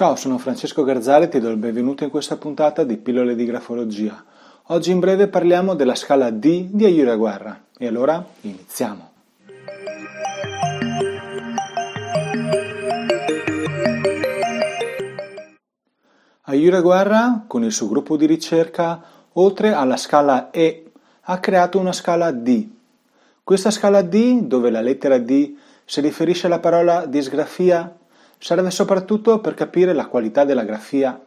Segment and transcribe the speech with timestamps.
[0.00, 3.44] Ciao, sono Francesco Garzari e ti do il benvenuto in questa puntata di Pillole di
[3.44, 4.24] Grafologia.
[4.68, 7.64] Oggi in breve parliamo della scala D di Aiura Guerra.
[7.76, 9.10] E allora iniziamo.
[16.44, 19.02] Aiura Guerra, con il suo gruppo di ricerca,
[19.34, 22.66] oltre alla scala E, ha creato una scala D.
[23.44, 27.98] Questa scala D, dove la lettera D si riferisce alla parola disgrafia,
[28.40, 31.22] serve soprattutto per capire la qualità della grafia.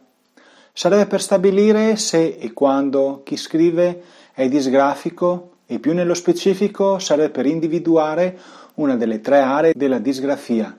[0.72, 4.02] Serve per stabilire se e quando chi scrive
[4.34, 8.36] è disgrafico e più nello specifico serve per individuare
[8.74, 10.76] una delle tre aree della disgrafia,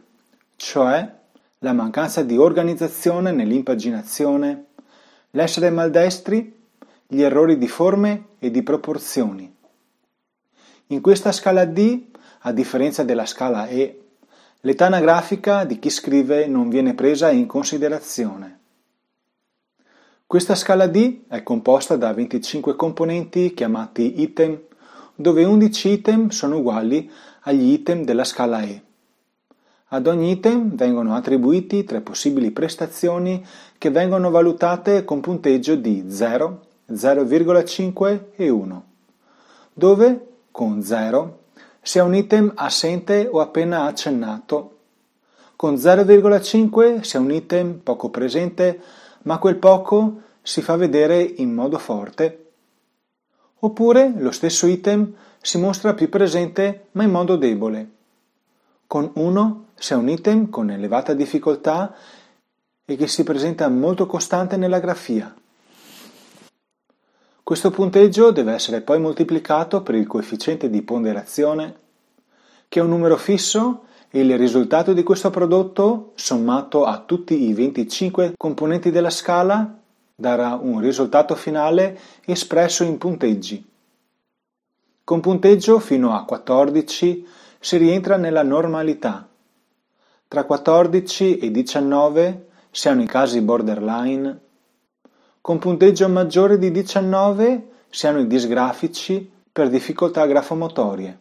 [0.57, 1.13] cioè
[1.59, 4.65] la mancanza di organizzazione nell'impaginazione,
[5.31, 6.53] l'essere maldestri,
[7.07, 9.55] gli errori di forme e di proporzioni.
[10.87, 12.07] In questa scala D,
[12.41, 14.04] a differenza della scala E,
[14.61, 18.59] L'età anagrafica di chi scrive non viene presa in considerazione.
[20.27, 24.59] Questa scala D è composta da 25 componenti chiamati item,
[25.13, 27.09] dove 11 item sono uguali
[27.41, 28.81] agli item della scala E.
[29.89, 33.45] Ad ogni item vengono attribuiti tre possibili prestazioni
[33.77, 38.85] che vengono valutate con punteggio di 0, 0,5 e 1,
[39.73, 41.43] dove con 0
[41.85, 44.77] sia un item assente o appena accennato.
[45.55, 48.81] Con 0,5 sia un item poco presente,
[49.21, 52.53] ma quel poco si fa vedere in modo forte.
[53.59, 57.89] Oppure lo stesso item si mostra più presente ma in modo debole.
[58.87, 61.95] Con 1 sia un item con elevata difficoltà
[62.83, 65.31] e che si presenta molto costante nella grafia.
[67.45, 71.75] Questo punteggio deve essere poi moltiplicato per il coefficiente di ponderazione,
[72.67, 77.53] che è un numero fisso e il risultato di questo prodotto, sommato a tutti i
[77.53, 79.77] 25 componenti della scala,
[80.15, 83.63] darà un risultato finale espresso in punteggi.
[85.03, 87.27] Con punteggio fino a 14
[87.59, 89.29] si rientra nella normalità.
[90.27, 94.39] Tra 14 e 19 si hanno i casi borderline
[95.45, 101.19] con punteggio maggiore di 19 si hanno i disgrafici per difficoltà grafomotorie.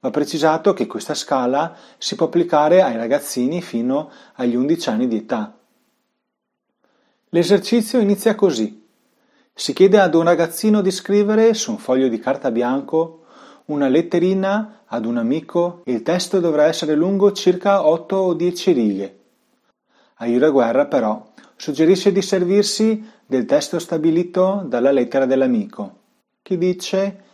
[0.00, 5.18] Va precisato che questa scala si può applicare ai ragazzini fino agli 11 anni di
[5.18, 5.56] età.
[7.28, 8.84] L'esercizio inizia così.
[9.54, 13.26] Si chiede ad un ragazzino di scrivere su un foglio di carta bianco
[13.66, 19.18] una letterina ad un amico il testo dovrà essere lungo circa 8 o 10 righe.
[20.14, 21.27] A Ira Guerra però
[21.58, 25.98] suggerisce di servirsi del testo stabilito dalla lettera dell'amico,
[26.40, 27.24] che dice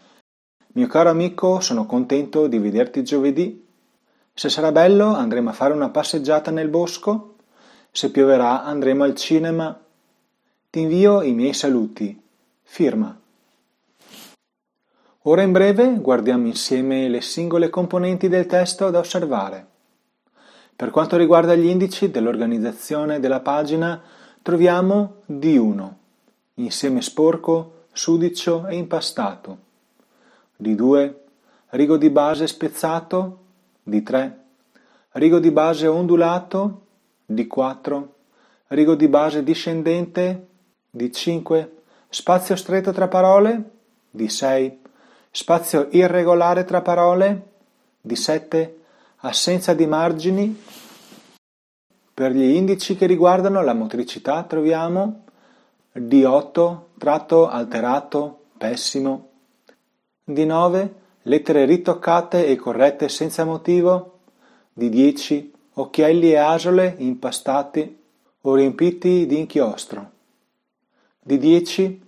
[0.76, 3.64] Mio caro amico, sono contento di vederti giovedì.
[4.34, 7.36] Se sarà bello andremo a fare una passeggiata nel bosco.
[7.92, 9.80] Se pioverà andremo al cinema.
[10.70, 12.20] Ti invio i miei saluti.
[12.64, 13.16] Firma.
[15.26, 19.73] Ora in breve guardiamo insieme le singole componenti del testo da osservare.
[20.76, 24.02] Per quanto riguarda gli indici dell'organizzazione della pagina,
[24.42, 25.92] troviamo D1,
[26.54, 29.58] insieme sporco, sudicio e impastato.
[30.60, 31.14] D2,
[31.70, 33.38] rigo di base spezzato.
[33.88, 34.32] D3,
[35.12, 36.82] rigo di base ondulato.
[37.30, 38.06] D4,
[38.68, 40.46] rigo di base discendente.
[40.96, 41.68] D5,
[42.08, 43.70] spazio stretto tra parole.
[44.16, 44.76] D6,
[45.30, 47.52] spazio irregolare tra parole.
[48.06, 48.82] D7,
[49.24, 50.62] assenza di margini.
[52.14, 55.24] Per gli indici che riguardano la motricità troviamo
[55.92, 59.30] D8, tratto alterato, pessimo.
[60.28, 60.90] D9,
[61.22, 64.18] lettere ritoccate e corrette senza motivo.
[64.78, 68.02] D10, occhielli e asole impastati
[68.42, 70.10] o riempiti di inchiostro.
[71.26, 71.98] D10,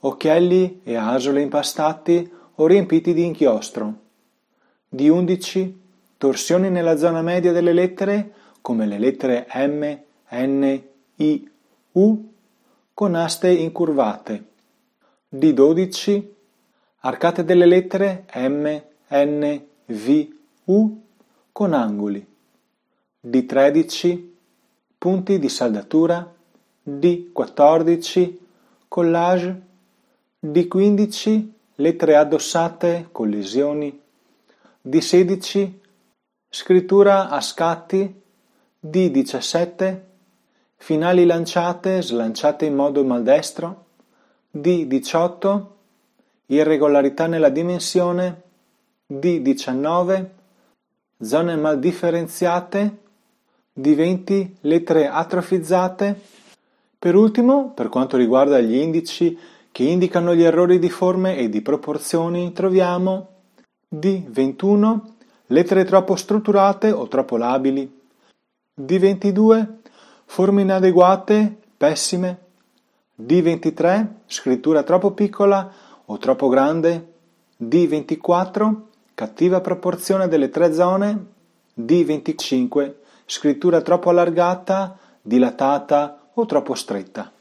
[0.00, 3.94] occhielli e asole impastati o riempiti di inchiostro.
[4.94, 5.84] D11,
[6.18, 9.98] torsioni nella zona media delle lettere come le lettere M,
[10.32, 10.82] N,
[11.16, 11.50] I,
[11.92, 12.32] U
[12.92, 14.44] con aste incurvate.
[15.32, 16.24] D12
[17.00, 20.28] arcate delle lettere M, N, V,
[20.64, 21.02] U
[21.52, 22.26] con angoli.
[23.24, 24.28] D13
[24.98, 26.34] punti di saldatura.
[26.82, 28.36] D14
[28.88, 29.60] collage.
[30.44, 34.00] D15 lettere addossate con lesioni.
[34.82, 35.84] D16
[36.48, 38.22] scrittura a scatti
[38.84, 40.00] D17
[40.76, 43.84] finali lanciate slanciate in modo maldestro
[44.54, 45.64] D18
[46.46, 48.42] irregolarità nella dimensione
[49.12, 50.26] D19
[51.20, 52.98] zone mal differenziate
[53.72, 56.20] di 20 lettere atrofizzate.
[56.98, 59.38] Per ultimo, per quanto riguarda gli indici
[59.70, 63.28] che indicano gli errori di forme e di proporzioni, troviamo
[63.94, 65.15] D21
[65.46, 68.00] lettere troppo strutturate o troppo labili,
[68.80, 69.66] D22
[70.24, 72.38] forme inadeguate, pessime,
[73.20, 75.72] D23 scrittura troppo piccola
[76.04, 77.12] o troppo grande,
[77.62, 78.74] D24
[79.14, 81.26] cattiva proporzione delle tre zone,
[81.80, 82.94] D25
[83.24, 87.32] scrittura troppo allargata, dilatata o troppo stretta.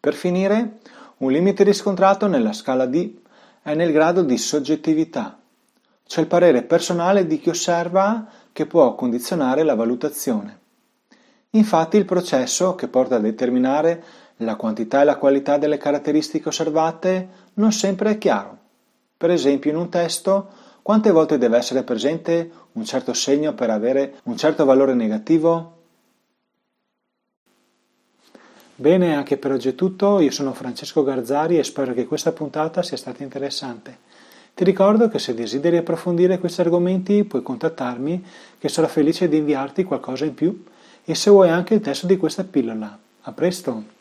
[0.00, 0.78] Per finire,
[1.18, 3.12] un limite riscontrato nella scala D
[3.60, 5.36] è nel grado di soggettività,
[6.08, 10.58] cioè il parere personale di chi osserva che può condizionare la valutazione.
[11.50, 14.02] Infatti il processo che porta a determinare
[14.38, 18.56] la quantità e la qualità delle caratteristiche osservate non sempre è chiaro.
[19.18, 20.48] Per esempio in un testo
[20.80, 25.76] quante volte deve essere presente un certo segno per avere un certo valore negativo?
[28.76, 30.20] Bene, anche per oggi è tutto.
[30.20, 33.98] Io sono Francesco Garzari e spero che questa puntata sia stata interessante.
[34.58, 38.24] Ti ricordo che se desideri approfondire questi argomenti puoi contattarmi,
[38.58, 40.64] che sarò felice di inviarti qualcosa in più
[41.04, 42.98] e se vuoi anche il testo di questa pillola.
[43.20, 43.97] A presto!